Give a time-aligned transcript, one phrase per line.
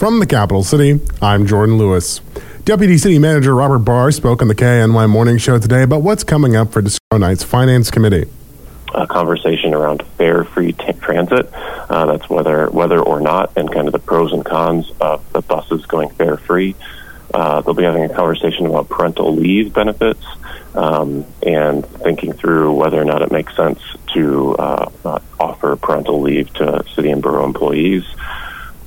[0.00, 2.22] From the capital city, I'm Jordan Lewis.
[2.64, 6.56] Deputy City Manager Robert Barr spoke on the KINY Morning Show today about what's coming
[6.56, 8.24] up for Discover Night's Finance Committee.
[8.94, 11.50] A conversation around fare free t- transit.
[11.52, 15.42] Uh, that's whether whether or not, and kind of the pros and cons of the
[15.42, 16.74] buses going fare free.
[17.34, 20.24] Uh, they'll be having a conversation about parental leave benefits
[20.74, 23.82] um, and thinking through whether or not it makes sense
[24.14, 28.06] to uh, offer parental leave to city and borough employees.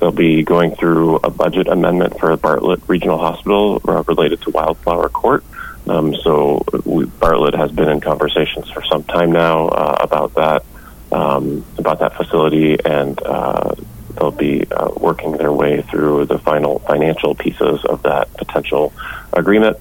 [0.04, 5.08] They'll be going through a budget amendment for Bartlett Regional Hospital uh, related to Wildflower
[5.08, 5.42] Court.
[5.86, 10.62] Um, so we, Bartlett has been in conversations for some time now uh, about that
[11.10, 13.74] um, about that facility, and uh,
[14.10, 18.92] they'll be uh, working their way through the final financial pieces of that potential
[19.32, 19.78] agreement.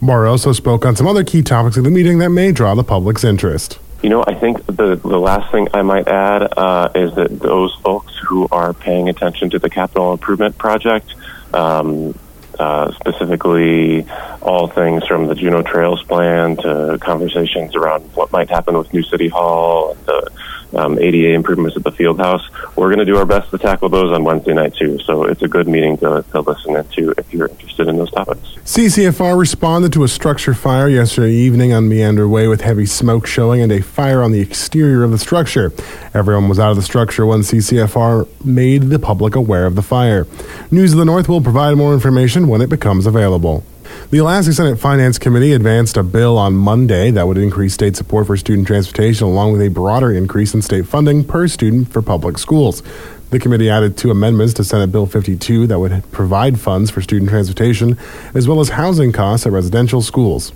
[0.00, 2.82] Barr also spoke on some other key topics of the meeting that may draw the
[2.82, 3.78] public's interest.
[4.02, 7.72] You know, I think the the last thing I might add uh, is that those
[7.84, 11.14] folks who are paying attention to the capital improvement project,
[11.54, 12.18] um,
[12.58, 14.04] uh, specifically
[14.40, 19.04] all things from the Juneau Trails plan to conversations around what might happen with New
[19.04, 20.30] City Hall and the
[20.74, 22.42] um, ADA improvements at the field house.
[22.76, 24.98] We're going to do our best to tackle those on Wednesday night too.
[25.00, 28.40] So it's a good meeting to, to listen into if you're interested in those topics.
[28.64, 33.60] CCFR responded to a structure fire yesterday evening on Meander Way with heavy smoke showing
[33.60, 35.72] and a fire on the exterior of the structure.
[36.14, 40.26] Everyone was out of the structure when CCFR made the public aware of the fire.
[40.70, 43.64] News of the North will provide more information when it becomes available.
[44.10, 48.26] The Alaska Senate Finance Committee advanced a bill on Monday that would increase state support
[48.26, 52.38] for student transportation along with a broader increase in state funding per student for public
[52.38, 52.82] schools.
[53.30, 57.30] The committee added two amendments to Senate Bill 52 that would provide funds for student
[57.30, 57.96] transportation
[58.34, 60.52] as well as housing costs at residential schools.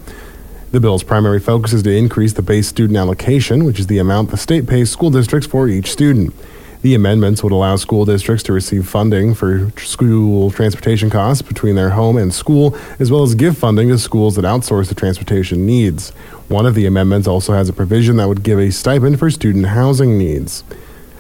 [0.73, 4.31] The bill's primary focus is to increase the base student allocation, which is the amount
[4.31, 6.34] the state pays school districts for each student.
[6.87, 11.91] The amendments would allow school districts to receive funding for school transportation costs between their
[11.91, 16.11] home and school, as well as give funding to schools that outsource the transportation needs.
[16.47, 19.67] One of the amendments also has a provision that would give a stipend for student
[19.67, 20.63] housing needs.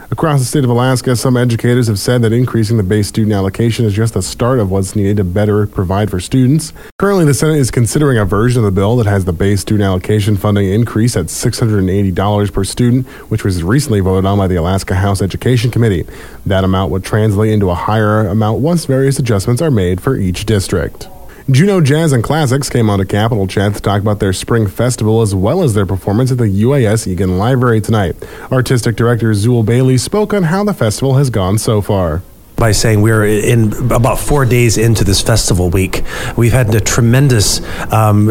[0.08, 3.84] Across the state of Alaska, some educators have said that increasing the base student allocation
[3.84, 6.72] is just the start of what's needed to better provide for students.
[7.00, 9.82] Currently, the Senate is considering a version of the bill that has the base student
[9.82, 14.94] allocation funding increase at $680 per student, which was recently voted on by the Alaska
[14.94, 16.06] House Education Committee.
[16.46, 20.46] That amount would translate into a higher amount once various adjustments are made for each
[20.46, 21.08] district.
[21.48, 25.22] Juneau Jazz and Classics came on to Capital Chat to talk about their spring festival
[25.22, 28.16] as well as their performance at the UAS Egan Library tonight.
[28.50, 32.22] Artistic director Zuill Bailey spoke on how the festival has gone so far
[32.56, 36.02] by saying we're in about four days into this festival week.
[36.36, 37.60] We've had a tremendous
[37.92, 38.30] um,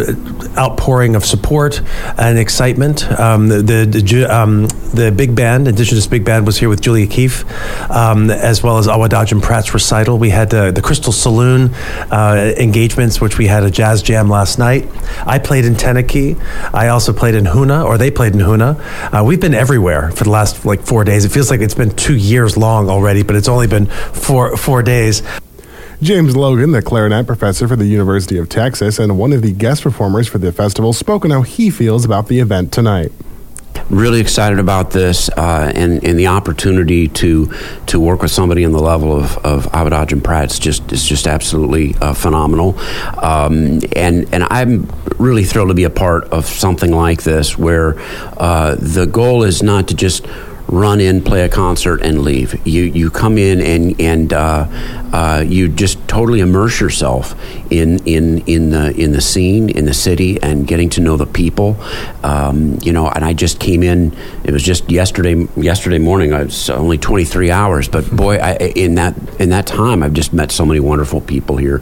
[0.58, 1.82] outpouring of support
[2.18, 3.10] and excitement.
[3.20, 7.46] Um, the the, um, the, big band, Indigenous Big Band, was here with Julia Keefe,
[7.92, 10.18] um, as well as Awadagin Pratt's recital.
[10.18, 11.74] We had the, the Crystal Saloon
[12.12, 14.88] uh, engagements, which we had a jazz jam last night.
[15.26, 16.42] I played in Tenakee.
[16.74, 19.14] I also played in Hoonah, or they played in Hoonah.
[19.14, 21.26] Uh, we've been everywhere for the last like four days.
[21.26, 24.82] It feels like it's been two years long already, but it's only been four four
[24.82, 25.22] days.
[26.02, 29.84] James Logan, the clarinet professor for the University of Texas and one of the guest
[29.84, 33.12] performers for the festival, spoke on how he feels about the event tonight
[33.90, 37.52] really excited about this uh, and, and the opportunity to
[37.86, 41.28] to work with somebody on the level of, of Awadagin Pratt is just is just
[41.28, 42.78] absolutely uh, phenomenal.
[43.20, 47.96] Um, and and I'm really thrilled to be a part of something like this where
[48.38, 50.26] uh, the goal is not to just
[50.68, 52.66] run in, play a concert, and leave.
[52.68, 54.68] You you come in and and uh,
[55.14, 57.36] uh, you just totally immerse yourself
[57.72, 61.26] in in in the in the scene, in the city, and getting to know the
[61.26, 61.78] people.
[62.24, 64.16] Um, you know, and I just came in.
[64.44, 66.34] It was just yesterday yesterday morning.
[66.34, 70.34] I was only 23 hours, but boy, I, in that in that time, I've just
[70.34, 71.82] met so many wonderful people here.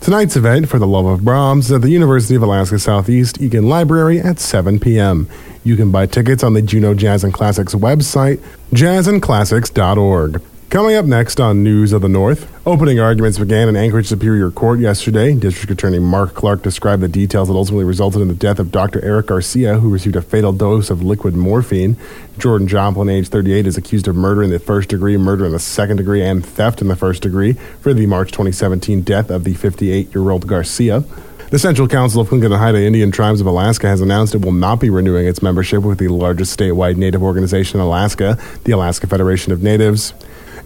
[0.00, 4.18] Tonight's event for the love of Brahms at the University of Alaska Southeast Egan Library
[4.18, 5.28] at 7 p.m.
[5.62, 8.38] You can buy tickets on the Juneau Jazz and Classics website,
[8.72, 10.42] jazzandclassics.org.
[10.70, 14.78] Coming up next on News of the North, opening arguments began in Anchorage Superior Court
[14.78, 15.34] yesterday.
[15.34, 19.04] District Attorney Mark Clark described the details that ultimately resulted in the death of Dr.
[19.04, 21.96] Eric Garcia, who received a fatal dose of liquid morphine.
[22.38, 25.58] Jordan Joplin, age 38, is accused of murder in the first degree, murder in the
[25.58, 29.54] second degree, and theft in the first degree for the March 2017 death of the
[29.54, 31.02] 58 year old Garcia.
[31.50, 34.88] The Central Council of Haida Indian Tribes of Alaska has announced it will not be
[34.88, 39.60] renewing its membership with the largest statewide Native organization in Alaska, the Alaska Federation of
[39.60, 40.14] Natives.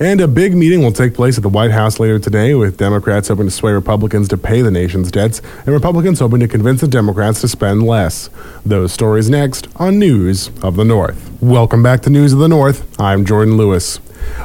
[0.00, 3.29] And a big meeting will take place at the White House later today, with Democrats
[3.29, 6.88] hoping to sway Republicans to pay the nation's debts, and Republicans hoping to convince the
[6.88, 8.29] Democrats to spend less.
[8.67, 11.31] Those stories next on News of the North.
[11.41, 13.00] Welcome back to News of the North.
[13.00, 14.00] I'm Jordan Lewis.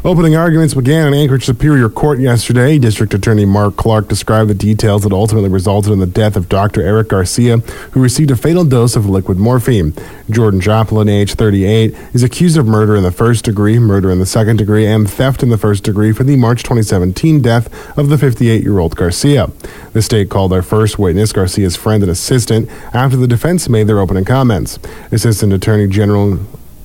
[0.05, 2.79] Opening arguments began in Anchorage Superior Court yesterday.
[2.79, 6.81] District Attorney Mark Clark described the details that ultimately resulted in the death of Dr.
[6.81, 9.93] Eric Garcia, who received a fatal dose of liquid morphine.
[10.29, 14.25] Jordan Joplin, age 38, is accused of murder in the first degree, murder in the
[14.25, 18.17] second degree, and theft in the first degree for the March 2017 death of the
[18.17, 19.51] 58 year old Garcia.
[19.91, 23.99] The state called their first witness, Garcia's friend and assistant, after the defense made their
[23.99, 24.79] opening comments.
[25.11, 26.39] Assistant Attorney General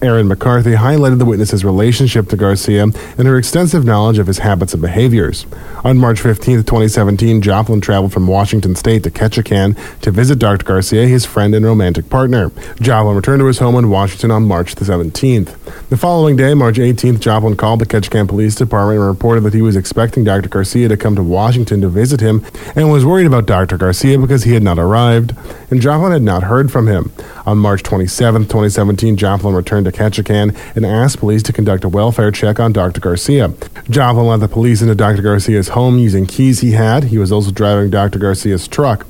[0.05, 4.75] Aaron McCarthy highlighted the witness's relationship to Garcia and her extensive knowledge of his habits
[4.75, 5.47] and behaviors.
[5.83, 10.63] On March 15, 2017, Joplin traveled from Washington State to Ketchikan to visit Dr.
[10.63, 12.53] Garcia, his friend and romantic partner.
[12.83, 15.89] Joplin returned to his home in Washington on March the 17th.
[15.89, 19.63] The following day, March 18th, Joplin called the Ketchikan Police Department and reported that he
[19.63, 20.51] was expecting Dr.
[20.51, 22.45] Garcia to come to Washington to visit him
[22.77, 23.79] and was worried about Dr.
[23.79, 25.35] Garcia because he had not arrived,
[25.71, 27.11] and Joplin had not heard from him.
[27.47, 32.31] On March 27, 2017, Joplin returned to Ketchikan and asked police to conduct a welfare
[32.31, 33.01] check on Dr.
[33.01, 33.53] Garcia.
[33.91, 35.21] Joplin led the police into Dr.
[35.21, 37.05] Garcia's home using keys he had.
[37.05, 38.19] He was also driving Dr.
[38.19, 39.07] Garcia's truck.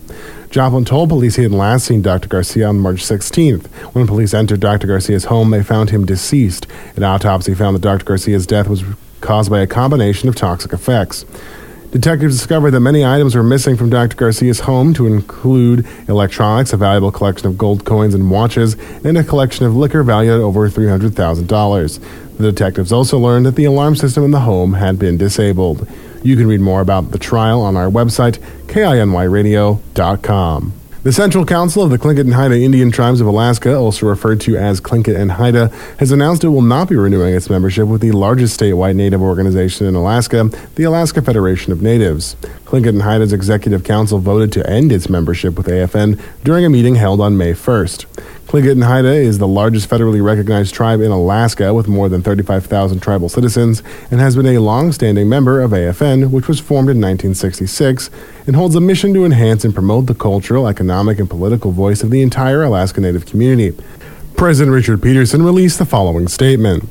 [0.51, 2.29] Joplin told police he had last seen Dr.
[2.29, 3.67] Garcia on March 16th.
[3.95, 4.89] When police entered Dr.
[4.89, 6.67] Garcia's home, they found him deceased.
[6.97, 8.05] An autopsy found that Dr.
[8.05, 8.83] Garcia's death was
[9.21, 11.25] caused by a combination of toxic effects.
[11.95, 14.17] Detectives discovered that many items were missing from Dr.
[14.17, 18.75] Garcia's home, to include electronics, a valuable collection of gold coins and watches,
[19.05, 22.37] and a collection of liquor valued at over $300,000.
[22.37, 25.87] The detectives also learned that the alarm system in the home had been disabled.
[26.25, 30.73] You can read more about the trial on our website, kinyradio.com.
[31.05, 34.57] The Central Council of the Tlingit and Haida Indian Tribes of Alaska, also referred to
[34.57, 35.69] as Tlingit and Haida,
[35.99, 39.87] has announced it will not be renewing its membership with the largest statewide Native organization
[39.87, 40.45] in Alaska,
[40.77, 42.37] the Alaska Federation of Natives.
[42.65, 46.95] Tlingit and Haida's Executive Council voted to end its membership with AFN during a meeting
[46.95, 48.07] held on May 1st.
[48.47, 53.01] Tlingit and Haida is the largest federally recognized tribe in Alaska with more than 35,000
[53.01, 58.11] tribal citizens and has been a long-standing member of AFN, which was formed in 1966
[58.47, 62.11] and holds a mission to enhance and promote the cultural, economic, and political voice of
[62.11, 63.77] the entire Alaska Native community.
[64.37, 66.89] President Richard Peterson released the following statement.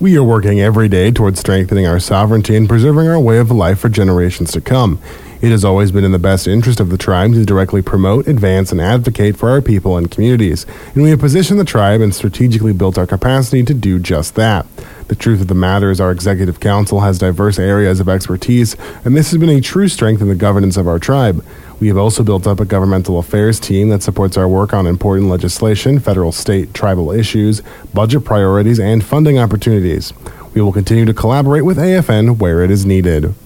[0.00, 3.80] We are working every day towards strengthening our sovereignty and preserving our way of life
[3.80, 5.00] for generations to come.
[5.40, 8.72] It has always been in the best interest of the tribe to directly promote, advance,
[8.72, 12.72] and advocate for our people and communities, and we have positioned the tribe and strategically
[12.72, 14.66] built our capacity to do just that.
[15.06, 18.74] The truth of the matter is, our executive council has diverse areas of expertise,
[19.04, 21.44] and this has been a true strength in the governance of our tribe.
[21.78, 25.28] We have also built up a governmental affairs team that supports our work on important
[25.28, 27.62] legislation, federal, state, tribal issues,
[27.94, 30.12] budget priorities, and funding opportunities.
[30.52, 33.36] We will continue to collaborate with AFN where it is needed.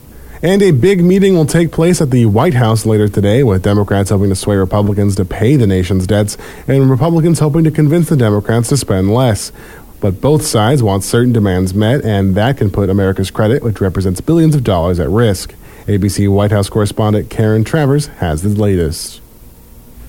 [0.44, 4.11] And a big meeting will take place at the White House later today, with Democrats
[4.11, 6.37] hoping to sway Republicans to pay the nation's debts
[6.67, 9.53] and Republicans hoping to convince the Democrats to spend less.
[10.00, 14.21] But both sides want certain demands met, and that can put America's credit, which represents
[14.21, 15.55] billions of dollars, at risk.
[15.87, 19.21] ABC White House correspondent Karen Travers has the latest.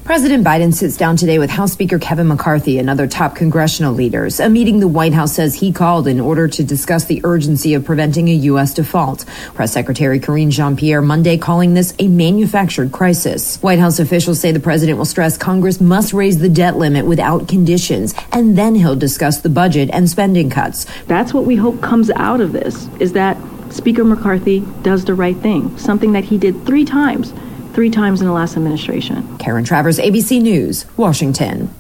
[0.04, 4.42] President Biden sits down today with House Speaker Kevin McCarthy and other top congressional leaders,
[4.42, 7.86] a meeting the White House says he called in order to discuss the urgency of
[7.86, 8.74] preventing a U.S.
[8.74, 9.26] default.
[9.54, 13.56] Press Secretary Karine Jean Pierre Monday calling this a manufactured crisis.
[13.64, 17.48] White House officials say the president will stress Congress must raise the debt limit without
[17.48, 20.86] conditions, and then he'll discuss the budget and spending cuts.
[21.06, 23.38] That's what we hope comes out of this, is that
[23.70, 27.34] Speaker McCarthy does the right thing, something that he did three times
[27.74, 29.38] three times in the last administration.
[29.38, 31.74] Karen Travers, ABC News, Washington.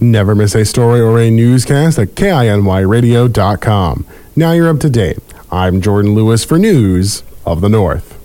[0.00, 4.06] Never miss a story or a newscast at KINYradio.com.
[4.34, 5.18] Now you're up to date.
[5.52, 8.19] I'm Jordan Lewis for News of the North.